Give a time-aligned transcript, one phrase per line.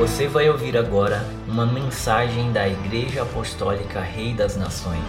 [0.00, 5.04] Você vai ouvir agora uma mensagem da Igreja Apostólica Rei das Nações.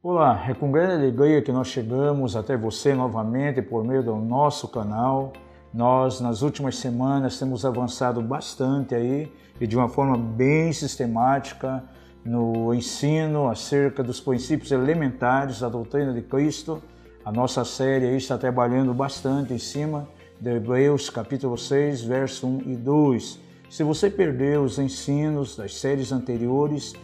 [0.00, 4.68] Olá, é com grande alegria que nós chegamos até você novamente por meio do nosso
[4.68, 5.32] canal.
[5.74, 9.28] Nós, nas últimas semanas, temos avançado bastante aí
[9.60, 11.82] e de uma forma bem sistemática
[12.24, 16.80] no ensino acerca dos princípios elementares da doutrina de Cristo.
[17.24, 20.06] A nossa série aí está trabalhando bastante em cima
[20.40, 23.38] de Hebreus capítulo 6, verso 1 e 2.
[23.68, 26.94] Se você perdeu os ensinos das séries anteriores,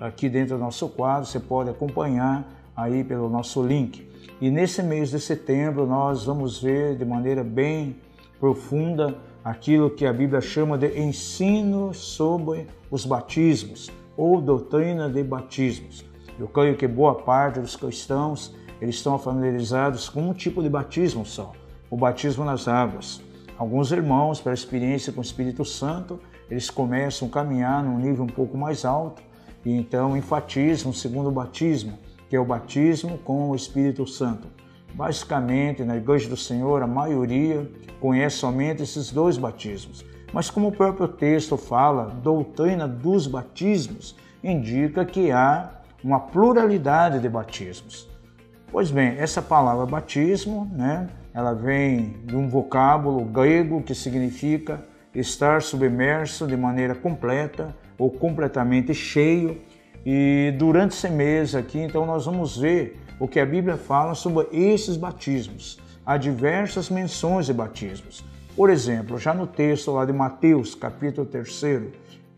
[0.00, 4.08] aqui dentro do nosso quadro, você pode acompanhar aí pelo nosso link.
[4.40, 7.96] E nesse mês de setembro nós vamos ver de maneira bem
[8.38, 16.04] profunda aquilo que a Bíblia chama de ensino sobre os batismos ou doutrina de batismos.
[16.38, 21.26] Eu creio que boa parte dos cristãos eles estão familiarizados com um tipo de batismo
[21.26, 21.52] só
[21.94, 23.22] o batismo nas águas.
[23.56, 26.18] Alguns irmãos, pela experiência com o Espírito Santo,
[26.50, 29.22] eles começam a caminhar num nível um pouco mais alto
[29.64, 31.96] e então enfatizam o segundo batismo,
[32.28, 34.48] que é o batismo com o Espírito Santo.
[34.92, 40.04] Basicamente, na Igreja do Senhor, a maioria conhece somente esses dois batismos.
[40.32, 45.70] Mas, como o próprio texto fala, doutrina dos batismos indica que há
[46.02, 48.08] uma pluralidade de batismos.
[48.72, 54.80] Pois bem, essa palavra batismo, né, ela vem de um vocábulo grego que significa
[55.12, 59.60] estar submerso de maneira completa ou completamente cheio.
[60.06, 64.46] E durante esse mês aqui, então, nós vamos ver o que a Bíblia fala sobre
[64.52, 65.80] esses batismos.
[66.06, 68.24] Há diversas menções de batismos.
[68.54, 71.64] Por exemplo, já no texto lá de Mateus, capítulo 3,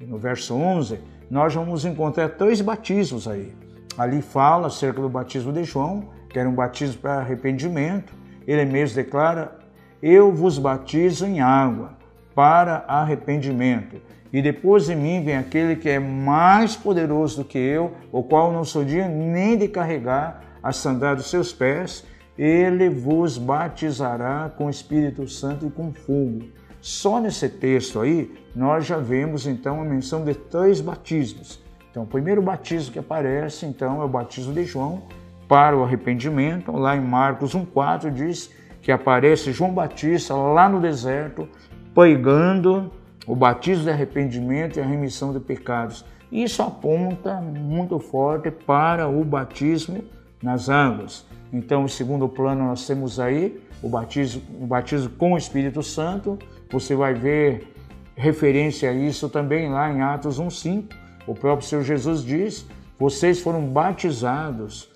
[0.01, 0.99] no verso 11,
[1.31, 3.53] nós vamos encontrar três batismos aí.
[3.99, 8.15] Ali fala acerca do batismo de João, que era um batismo para arrependimento,
[8.47, 9.59] ele mesmo declara:
[10.03, 11.93] Eu vos batizo em água
[12.35, 13.97] para arrependimento,
[14.33, 18.53] e depois de mim vem aquele que é mais poderoso do que eu, o qual
[18.53, 22.05] não sou dia nem de carregar a sandália dos seus pés,
[22.37, 26.41] ele vos batizará com o Espírito Santo e com fogo.
[26.81, 31.61] Só nesse texto aí, nós já vemos então a menção de três batismos.
[31.91, 35.03] Então, o primeiro batismo que aparece, então, é o batismo de João,
[35.49, 36.73] para o arrependimento.
[36.73, 38.51] Lá em Marcos 1,4 diz
[38.83, 41.49] que aparece João Batista lá no deserto,
[41.95, 42.93] pregando
[43.27, 46.05] o batismo de arrependimento e a remissão de pecados.
[46.31, 50.05] Isso aponta muito forte para o batismo
[50.43, 51.27] nas águas.
[51.53, 56.39] Então, em segundo plano, nós temos aí o batismo, o batismo com o Espírito Santo.
[56.71, 57.73] Você vai ver
[58.17, 60.85] referência a isso também lá em Atos 1,5.
[61.27, 62.67] O próprio Senhor Jesus diz:
[62.99, 64.91] Vocês foram batizados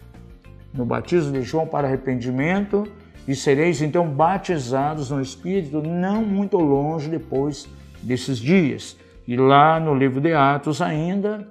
[0.72, 2.84] no batismo de João para arrependimento
[3.26, 7.69] e sereis então batizados no Espírito não muito longe depois
[8.03, 8.97] desses dias.
[9.26, 11.47] E lá no livro de Atos ainda,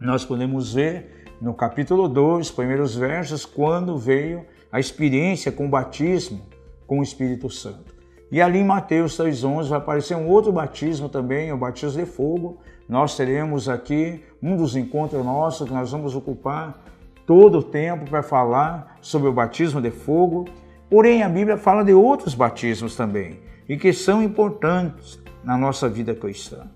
[0.00, 6.40] nós podemos ver no capítulo 2, primeiros versos, quando veio a experiência com o batismo
[6.86, 7.94] com o Espírito Santo.
[8.30, 12.58] E ali em Mateus 3,11 vai aparecer um outro batismo também, o batismo de fogo.
[12.88, 16.82] Nós teremos aqui um dos encontros nossos que nós vamos ocupar
[17.32, 20.44] todo o tempo para falar sobre o batismo de fogo,
[20.90, 26.14] porém a Bíblia fala de outros batismos também e que são importantes na nossa vida
[26.14, 26.66] cristã.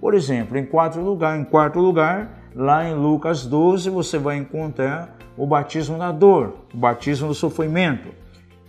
[0.00, 5.18] Por exemplo, em quarto lugar, em quarto lugar, lá em Lucas 12, você vai encontrar
[5.36, 8.10] o batismo da dor, o batismo do sofrimento.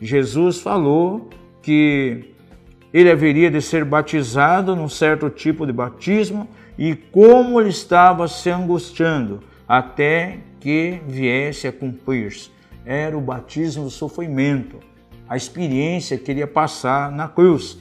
[0.02, 1.30] Jesus falou
[1.62, 2.34] que
[2.92, 6.48] ele haveria de ser batizado num certo tipo de batismo
[6.80, 12.52] e como ele estava se angustiando até que viesse a cumprir-se.
[12.86, 14.80] Era o batismo do sofrimento,
[15.28, 17.78] a experiência que ele ia passar na cruz.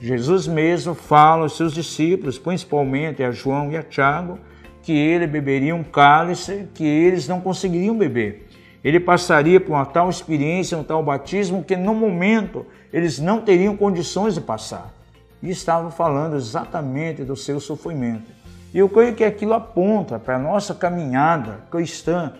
[0.00, 4.38] Jesus mesmo fala aos seus discípulos, principalmente a João e a Tiago,
[4.82, 8.46] que ele beberia um cálice que eles não conseguiriam beber.
[8.82, 13.76] Ele passaria por uma tal experiência, um tal batismo, que no momento eles não teriam
[13.76, 14.94] condições de passar.
[15.42, 18.39] E estava falando exatamente do seu sofrimento.
[18.72, 22.34] E eu creio que aquilo aponta para a nossa caminhada cristã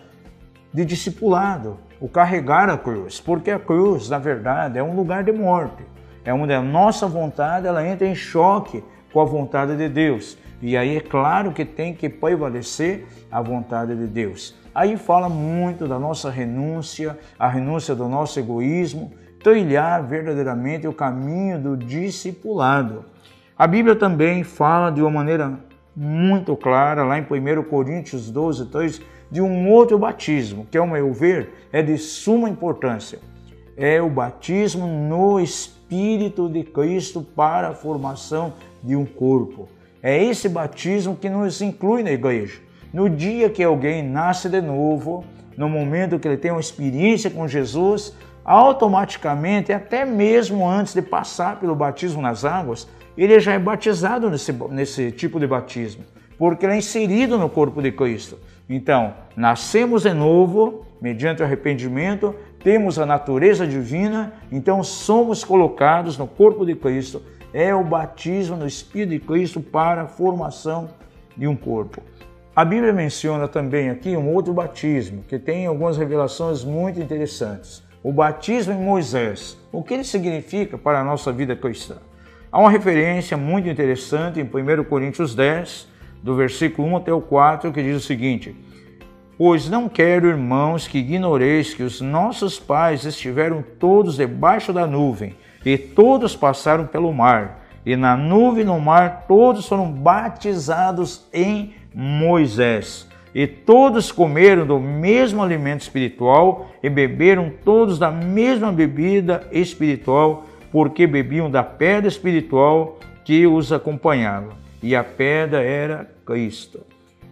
[0.73, 5.31] de discipulado, o carregar a cruz, porque a cruz, na verdade, é um lugar de
[5.31, 5.85] morte,
[6.23, 10.37] é onde a nossa vontade ela entra em choque com a vontade de Deus.
[10.61, 14.55] E aí é claro que tem que prevalecer a vontade de Deus.
[14.73, 19.11] Aí fala muito da nossa renúncia, a renúncia do nosso egoísmo,
[19.43, 23.05] trilhar verdadeiramente o caminho do discipulado.
[23.57, 25.59] A Bíblia também fala de uma maneira
[25.95, 31.13] muito clara lá em 1 Coríntios 12, 3, de um outro batismo, que, ao meu
[31.13, 33.19] ver, é de suma importância.
[33.77, 38.53] é o batismo no Espírito de Cristo para a formação
[38.83, 39.67] de um corpo.
[40.03, 42.59] É esse batismo que nos inclui na igreja.
[42.93, 45.23] No dia que alguém nasce de novo,
[45.55, 51.59] no momento que ele tem uma experiência com Jesus, automaticamente, até mesmo antes de passar
[51.59, 52.87] pelo batismo nas águas,
[53.17, 56.03] ele já é batizado nesse, nesse tipo de batismo,
[56.37, 58.37] porque ele é inserido no corpo de Cristo.
[58.69, 66.65] Então, nascemos de novo, mediante arrependimento, temos a natureza divina, então somos colocados no corpo
[66.65, 67.21] de Cristo.
[67.53, 70.89] É o batismo no Espírito de Cristo para a formação
[71.35, 72.01] de um corpo.
[72.55, 77.83] A Bíblia menciona também aqui um outro batismo que tem algumas revelações muito interessantes.
[78.03, 79.57] O batismo em Moisés.
[79.71, 81.97] O que ele significa para a nossa vida cristã?
[82.53, 85.87] Há uma referência muito interessante em 1 Coríntios 10,
[86.21, 88.53] do versículo 1 até o 4, que diz o seguinte:
[89.37, 95.33] Pois não quero, irmãos, que ignoreis que os nossos pais estiveram todos debaixo da nuvem,
[95.65, 101.73] e todos passaram pelo mar, e na nuvem e no mar todos foram batizados em
[101.95, 103.07] Moisés.
[103.33, 111.05] E todos comeram do mesmo alimento espiritual e beberam todos da mesma bebida espiritual, porque
[111.05, 114.53] bebiam da pedra espiritual que os acompanhava.
[114.81, 116.79] E a pedra era Cristo.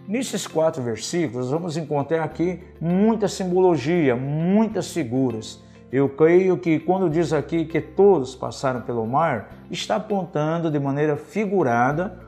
[0.06, 5.62] Nesses quatro versículos, vamos encontrar aqui muita simbologia, muitas figuras.
[5.92, 11.16] Eu creio que quando diz aqui que todos passaram pelo mar, está apontando de maneira
[11.16, 12.18] figurada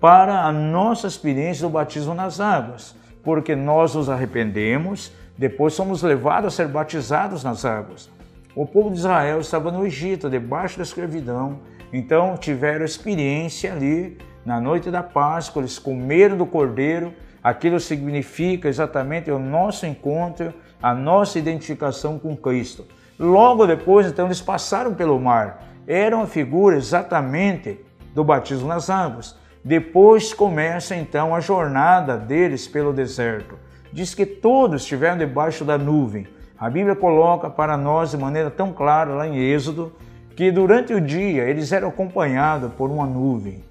[0.00, 6.54] para a nossa experiência do batismo nas águas, porque nós nos arrependemos, depois somos levados
[6.54, 8.10] a ser batizados nas águas.
[8.54, 11.60] O povo de Israel estava no Egito, debaixo da escravidão,
[11.92, 19.30] então tiveram experiência ali na noite da Páscoa, eles comeram do cordeiro, aquilo significa exatamente
[19.30, 20.52] o nosso encontro,
[20.82, 22.86] a nossa identificação com Cristo.
[23.18, 25.62] Logo depois, então, eles passaram pelo mar.
[25.86, 27.78] Era uma figura exatamente
[28.14, 29.36] do batismo nas águas.
[29.62, 33.58] Depois começa então a jornada deles pelo deserto.
[33.92, 36.26] Diz que todos estiveram debaixo da nuvem.
[36.60, 39.94] A Bíblia coloca para nós de maneira tão clara lá em Êxodo
[40.36, 43.64] que durante o dia eles eram acompanhados por uma nuvem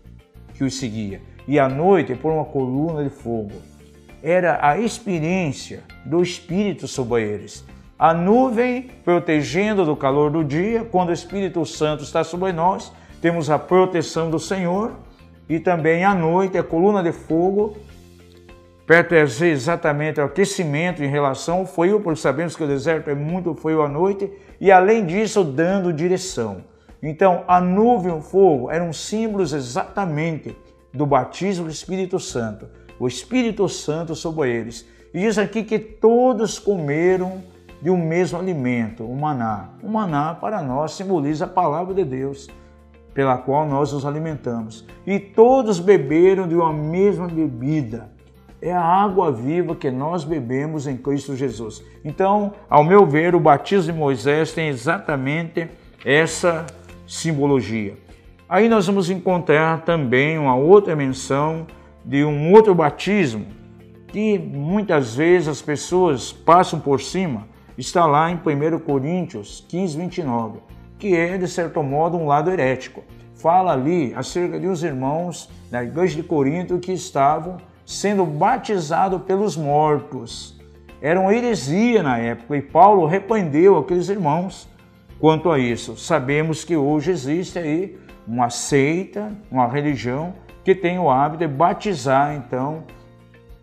[0.56, 3.52] que os seguia e à noite por uma coluna de fogo.
[4.24, 7.64] Era a experiência do Espírito sobre eles.
[7.98, 12.92] A nuvem protegendo do calor do dia, quando o Espírito Santo está sobre nós,
[13.22, 14.94] temos a proteção do Senhor
[15.48, 17.78] e também à noite a coluna de fogo
[18.90, 23.14] perto é exatamente o aquecimento em relação ao frio, porque sabemos que o deserto é
[23.14, 26.64] muito frio à noite, e além disso, dando direção.
[27.00, 30.58] Então, a nuvem e o fogo eram símbolos exatamente
[30.92, 32.68] do batismo do Espírito Santo,
[33.00, 34.88] o Espírito Santo sobre eles.
[35.14, 37.44] E diz aqui que todos comeram
[37.80, 39.70] de um mesmo alimento, o maná.
[39.84, 42.50] O maná para nós simboliza a palavra de Deus
[43.14, 44.84] pela qual nós nos alimentamos.
[45.06, 48.18] E todos beberam de uma mesma bebida.
[48.62, 51.84] É a água viva que nós bebemos em Cristo Jesus.
[52.04, 55.68] Então, ao meu ver, o batismo de Moisés tem exatamente
[56.04, 56.66] essa
[57.08, 57.98] simbologia.
[58.48, 61.68] Aí nós vamos encontrar também uma outra menção
[62.04, 63.46] de um outro batismo
[64.08, 67.48] que muitas vezes as pessoas passam por cima.
[67.78, 70.70] Está lá em 1 Coríntios 15, 29
[71.00, 73.02] que é, de certo modo, um lado herético.
[73.34, 77.58] Fala ali acerca de os irmãos da igreja de Corinto que estavam
[77.90, 80.56] sendo batizados pelos mortos.
[81.02, 84.70] Era uma heresia na época e Paulo repreendeu aqueles irmãos
[85.20, 85.98] quanto a isso.
[85.98, 92.36] Sabemos que hoje existe aí uma seita, uma religião que tem o hábito de batizar
[92.36, 92.84] então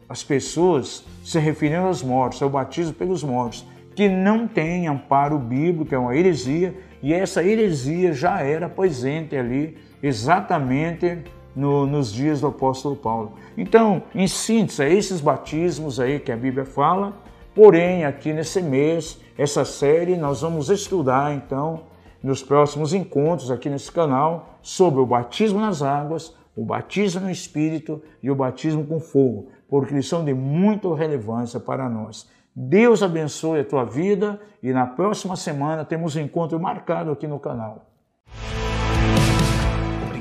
[0.08, 3.64] as pessoas se referindo aos mortos, ao batismo pelos mortos,
[3.94, 9.78] que não tem amparo bíblico, é uma heresia e essa heresia já era presente ali
[10.02, 11.22] exatamente
[11.56, 13.32] no, nos dias do apóstolo Paulo.
[13.56, 17.14] Então, em síntese, é esses batismos aí que a Bíblia fala,
[17.54, 21.84] porém, aqui nesse mês, essa série, nós vamos estudar então
[22.22, 28.02] nos próximos encontros aqui nesse canal sobre o batismo nas águas, o batismo no Espírito
[28.22, 32.28] e o batismo com fogo, porque eles são de muita relevância para nós.
[32.54, 37.38] Deus abençoe a tua vida e na próxima semana temos um encontro marcado aqui no
[37.38, 37.86] canal.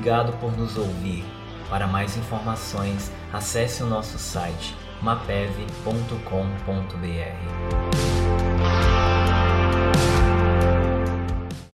[0.06, 1.24] Obrigado por nos ouvir.
[1.68, 4.72] Para mais informações, acesse o nosso site
[5.02, 5.96] mapev.com.br.